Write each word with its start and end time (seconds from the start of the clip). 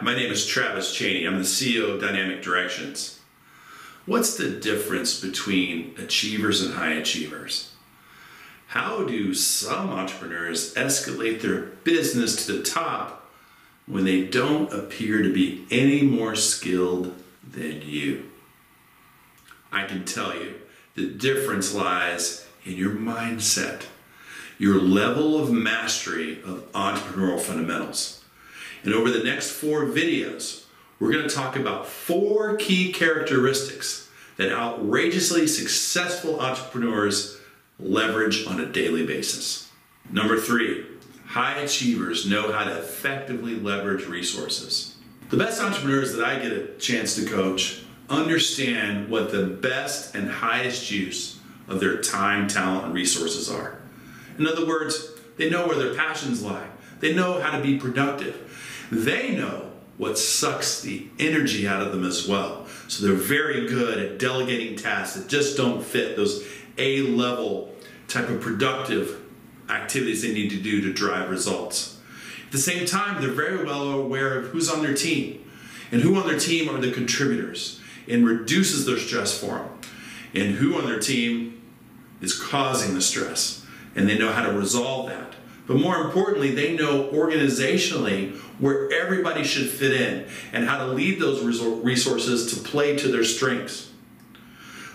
My 0.00 0.14
name 0.14 0.30
is 0.30 0.46
Travis 0.46 0.94
Chaney. 0.94 1.26
I'm 1.26 1.38
the 1.38 1.44
CEO 1.44 1.94
of 1.94 2.00
Dynamic 2.00 2.40
Directions. 2.40 3.18
What's 4.06 4.36
the 4.36 4.48
difference 4.48 5.20
between 5.20 5.92
achievers 5.98 6.62
and 6.62 6.74
high 6.74 6.92
achievers? 6.92 7.72
How 8.68 9.02
do 9.02 9.34
some 9.34 9.90
entrepreneurs 9.90 10.72
escalate 10.74 11.40
their 11.40 11.62
business 11.82 12.46
to 12.46 12.52
the 12.52 12.62
top 12.62 13.28
when 13.86 14.04
they 14.04 14.24
don't 14.24 14.72
appear 14.72 15.22
to 15.22 15.32
be 15.32 15.66
any 15.68 16.02
more 16.02 16.36
skilled 16.36 17.20
than 17.42 17.82
you? 17.82 18.30
I 19.72 19.84
can 19.84 20.04
tell 20.04 20.32
you 20.32 20.60
the 20.94 21.08
difference 21.08 21.74
lies 21.74 22.46
in 22.64 22.74
your 22.74 22.94
mindset, 22.94 23.86
your 24.58 24.80
level 24.80 25.42
of 25.42 25.50
mastery 25.50 26.40
of 26.44 26.70
entrepreneurial 26.70 27.40
fundamentals. 27.40 28.17
And 28.84 28.94
over 28.94 29.10
the 29.10 29.24
next 29.24 29.50
four 29.50 29.84
videos, 29.84 30.64
we're 30.98 31.12
going 31.12 31.28
to 31.28 31.34
talk 31.34 31.56
about 31.56 31.86
four 31.86 32.56
key 32.56 32.92
characteristics 32.92 34.08
that 34.36 34.52
outrageously 34.52 35.46
successful 35.46 36.40
entrepreneurs 36.40 37.38
leverage 37.78 38.46
on 38.46 38.60
a 38.60 38.66
daily 38.66 39.06
basis. 39.06 39.70
Number 40.10 40.38
three, 40.38 40.86
high 41.26 41.58
achievers 41.58 42.28
know 42.28 42.52
how 42.52 42.64
to 42.64 42.78
effectively 42.78 43.54
leverage 43.54 44.06
resources. 44.06 44.96
The 45.30 45.36
best 45.36 45.62
entrepreneurs 45.62 46.14
that 46.14 46.24
I 46.24 46.38
get 46.38 46.52
a 46.52 46.68
chance 46.78 47.14
to 47.16 47.26
coach 47.26 47.82
understand 48.08 49.10
what 49.10 49.30
the 49.30 49.44
best 49.44 50.14
and 50.14 50.30
highest 50.30 50.90
use 50.90 51.38
of 51.68 51.80
their 51.80 52.00
time, 52.00 52.48
talent, 52.48 52.86
and 52.86 52.94
resources 52.94 53.50
are. 53.50 53.78
In 54.38 54.46
other 54.46 54.66
words, 54.66 55.10
they 55.36 55.50
know 55.50 55.66
where 55.66 55.76
their 55.76 55.94
passions 55.94 56.42
lie. 56.42 56.66
They 57.00 57.14
know 57.14 57.40
how 57.40 57.56
to 57.56 57.62
be 57.62 57.78
productive. 57.78 58.86
They 58.90 59.34
know 59.34 59.70
what 59.96 60.18
sucks 60.18 60.80
the 60.80 61.08
energy 61.18 61.66
out 61.66 61.82
of 61.82 61.92
them 61.92 62.04
as 62.04 62.26
well. 62.26 62.66
So 62.86 63.04
they're 63.04 63.16
very 63.16 63.66
good 63.68 63.98
at 63.98 64.18
delegating 64.18 64.76
tasks 64.76 65.16
that 65.16 65.28
just 65.28 65.56
don't 65.56 65.82
fit 65.82 66.16
those 66.16 66.46
A 66.78 67.02
level 67.02 67.74
type 68.06 68.28
of 68.28 68.40
productive 68.40 69.20
activities 69.68 70.22
they 70.22 70.32
need 70.32 70.50
to 70.50 70.60
do 70.60 70.80
to 70.80 70.92
drive 70.92 71.28
results. 71.28 71.98
At 72.46 72.52
the 72.52 72.58
same 72.58 72.86
time, 72.86 73.20
they're 73.20 73.30
very 73.30 73.64
well 73.64 73.90
aware 73.90 74.38
of 74.38 74.46
who's 74.46 74.70
on 74.70 74.82
their 74.82 74.94
team 74.94 75.44
and 75.92 76.00
who 76.00 76.16
on 76.16 76.26
their 76.26 76.38
team 76.38 76.68
are 76.68 76.80
the 76.80 76.90
contributors 76.92 77.80
and 78.08 78.26
reduces 78.26 78.86
their 78.86 78.98
stress 78.98 79.38
for 79.38 79.58
them 79.58 79.68
and 80.34 80.54
who 80.54 80.76
on 80.76 80.86
their 80.86 80.98
team 80.98 81.60
is 82.20 82.38
causing 82.38 82.94
the 82.94 83.02
stress 83.02 83.66
and 83.94 84.08
they 84.08 84.16
know 84.16 84.32
how 84.32 84.46
to 84.46 84.52
resolve 84.52 85.08
that. 85.08 85.34
But 85.68 85.76
more 85.76 86.00
importantly, 86.00 86.50
they 86.52 86.74
know 86.74 87.10
organizationally 87.12 88.34
where 88.58 88.90
everybody 88.90 89.44
should 89.44 89.68
fit 89.68 89.92
in 89.92 90.26
and 90.52 90.66
how 90.66 90.78
to 90.78 90.86
lead 90.86 91.20
those 91.20 91.42
resources 91.44 92.52
to 92.54 92.68
play 92.68 92.96
to 92.96 93.08
their 93.08 93.22
strengths. 93.22 93.90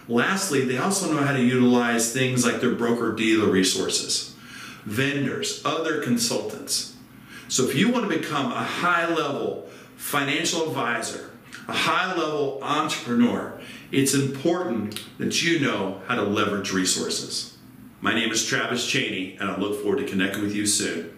Lastly, 0.10 0.66
they 0.66 0.80
also 0.80 1.14
know 1.14 1.24
how 1.24 1.34
to 1.34 1.42
utilize 1.42 2.12
things 2.12 2.44
like 2.44 2.60
their 2.60 2.74
broker 2.74 3.14
dealer 3.14 3.50
resources, 3.50 4.36
vendors, 4.84 5.62
other 5.64 6.02
consultants. 6.02 6.96
So 7.48 7.66
if 7.66 7.76
you 7.76 7.90
want 7.90 8.10
to 8.10 8.18
become 8.18 8.52
a 8.52 8.64
high 8.64 9.08
level 9.08 9.70
financial 9.96 10.68
advisor, 10.68 11.30
a 11.68 11.74
high 11.74 12.16
level 12.16 12.60
entrepreneur, 12.64 13.62
it's 13.92 14.16
important 14.16 15.02
that 15.20 15.44
you 15.44 15.60
know 15.60 16.02
how 16.08 16.16
to 16.16 16.24
leverage 16.24 16.74
resources. 16.74 17.53
My 18.04 18.14
name 18.14 18.34
is 18.34 18.46
Travis 18.46 18.86
Chaney, 18.86 19.38
and 19.40 19.50
I 19.50 19.58
look 19.58 19.82
forward 19.82 20.00
to 20.00 20.04
connecting 20.04 20.44
with 20.44 20.54
you 20.54 20.66
soon. 20.66 21.13